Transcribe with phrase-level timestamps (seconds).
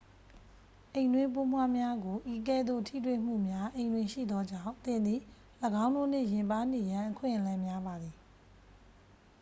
[0.93, 5.19] အိမ်တွင်းပိုးမွှားများကို ဤကဲ့သို့ ထိတွေ့မှုများ အိမ်တွင်ရှိသောကြောင့် သင်သည်
[5.83, 8.15] ၎င်းတို့နှင့် ယဉ်ပါးနေရန် အခွင့်အလမ်းများပါသည်